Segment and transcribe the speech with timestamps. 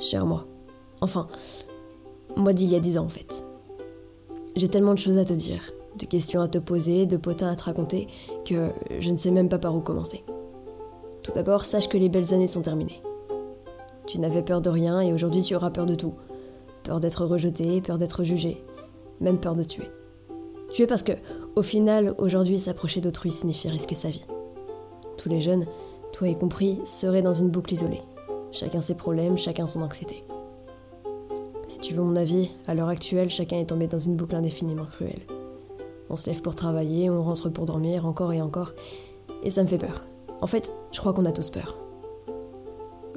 [0.00, 0.46] Cher moi.
[1.00, 1.28] Enfin,
[2.36, 3.44] moi d'il y a dix ans en fait.
[4.56, 7.56] J'ai tellement de choses à te dire, de questions à te poser, de potins à
[7.56, 8.08] te raconter,
[8.44, 10.24] que je ne sais même pas par où commencer.
[11.22, 13.02] Tout d'abord, sache que les belles années sont terminées.
[14.06, 16.14] Tu n'avais peur de rien et aujourd'hui tu auras peur de tout.
[16.82, 18.64] Peur d'être rejeté, peur d'être jugé,
[19.20, 19.90] même peur de tuer.
[20.72, 21.12] Tuer parce que,
[21.56, 24.24] au final, aujourd'hui s'approcher d'autrui signifie risquer sa vie.
[25.18, 25.66] Tous les jeunes,
[26.12, 28.02] toi y compris, seraient dans une boucle isolée.
[28.50, 30.24] Chacun ses problèmes, chacun son anxiété.
[31.68, 34.86] Si tu veux mon avis, à l'heure actuelle, chacun est tombé dans une boucle indéfiniment
[34.86, 35.20] cruelle.
[36.10, 38.72] On se lève pour travailler, on rentre pour dormir, encore et encore,
[39.42, 40.02] et ça me fait peur.
[40.40, 41.76] En fait, je crois qu'on a tous peur.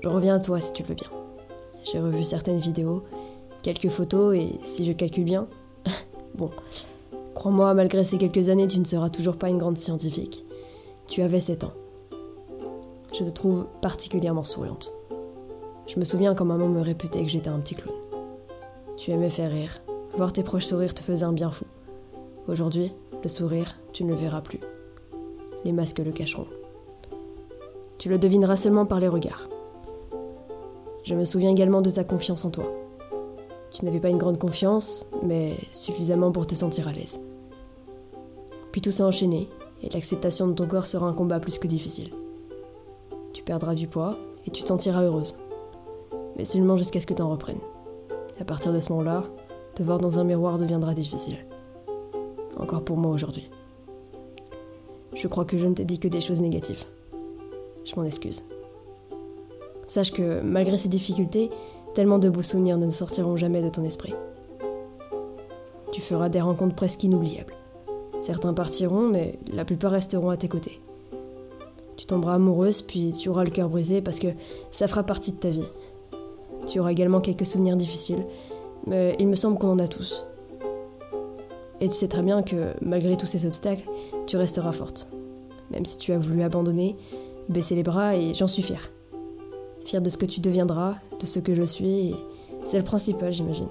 [0.04, 1.10] Je reviens à toi si tu le veux bien.
[1.84, 3.04] J'ai revu certaines vidéos,
[3.62, 5.48] quelques photos, et si je calcule bien,
[6.36, 6.50] bon,
[7.34, 10.44] crois-moi, malgré ces quelques années, tu ne seras toujours pas une grande scientifique.
[11.08, 11.74] Tu avais 7 ans.
[13.14, 14.92] Je te trouve particulièrement souriante.
[15.88, 17.96] Je me souviens quand maman me réputait que j'étais un petit clown.
[18.98, 19.82] Tu aimais faire rire.
[20.16, 21.66] Voir tes proches sourire te faisait un bien fou.
[22.48, 22.92] Aujourd'hui,
[23.24, 24.60] le sourire, tu ne le verras plus.
[25.66, 26.48] Les masques le cacheront.
[27.98, 29.48] Tu le devineras seulement par les regards.
[31.04, 32.66] Je me souviens également de ta confiance en toi.
[33.72, 37.20] Tu n'avais pas une grande confiance, mais suffisamment pour te sentir à l'aise.
[38.72, 39.50] Puis tout s'est enchaîné,
[39.82, 42.12] et l'acceptation de ton corps sera un combat plus que difficile.
[43.34, 45.36] Tu perdras du poids, et tu te sentiras heureuse.
[46.38, 47.60] Mais seulement jusqu'à ce que tu en reprennes.
[48.40, 49.26] À partir de ce moment-là,
[49.76, 51.38] te voir dans un miroir deviendra difficile.
[52.58, 53.50] Encore pour moi aujourd'hui.
[55.14, 56.86] Je crois que je ne t'ai dit que des choses négatives.
[57.84, 58.46] Je m'en excuse.
[59.86, 61.50] Sache que, malgré ces difficultés,
[61.94, 64.14] tellement de beaux souvenirs ne sortiront jamais de ton esprit.
[65.92, 67.54] Tu feras des rencontres presque inoubliables.
[68.22, 70.80] Certains partiront, mais la plupart resteront à tes côtés.
[71.98, 74.30] Tu tomberas amoureuse, puis tu auras le cœur brisé parce que
[74.72, 75.68] ça fera partie de ta vie.
[76.68, 78.26] Tu auras également quelques souvenirs difficiles,
[78.86, 80.26] mais il me semble qu'on en a tous.
[81.80, 83.84] Et tu sais très bien que, malgré tous ces obstacles,
[84.28, 85.10] tu resteras forte.
[85.72, 86.96] Même si tu as voulu abandonner,
[87.50, 88.92] baisser les bras, et j'en suis fière.
[89.86, 92.16] Fière de ce que tu deviendras, de ce que je suis, et
[92.66, 93.68] c'est le principal, j'imagine.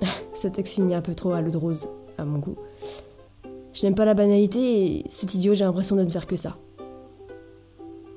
[0.34, 1.88] ce texte finit un peu trop à l'eau de rose,
[2.18, 2.56] à mon goût.
[3.72, 6.56] Je n'aime pas la banalité, et c'est idiot, j'ai l'impression de ne faire que ça.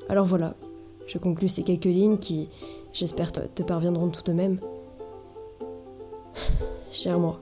[0.09, 0.55] Alors voilà,
[1.07, 2.49] je conclus ces quelques lignes qui,
[2.91, 4.59] j'espère, te, parviendront tout de même.
[6.91, 7.39] Cher moi,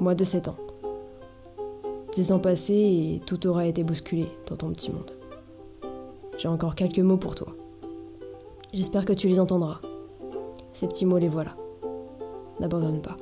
[0.00, 0.56] moi de 7 ans.
[2.12, 5.12] Dix ans passés et tout aura été bousculé dans ton petit monde.
[6.38, 7.48] J'ai encore quelques mots pour toi.
[8.72, 9.80] J'espère que tu les entendras.
[10.72, 11.56] Ces petits mots, les voilà.
[12.60, 13.16] N'abandonne pas.